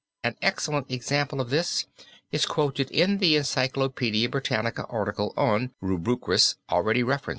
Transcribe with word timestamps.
An 0.23 0.35
excellent 0.41 0.89
example 0.89 1.39
of 1.39 1.51
this 1.51 1.85
is 2.31 2.47
quoted 2.47 2.89
in 2.89 3.19
the 3.19 3.35
Encyclopedia 3.35 4.27
Britannica 4.27 4.85
article 4.87 5.31
on 5.37 5.75
Rubruquis 5.79 6.55
already 6.71 7.03
referred 7.03 7.25
to. 7.25 7.29